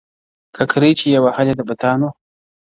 [0.55, 2.09] ككرۍ چي يې وهلې د بتانو؛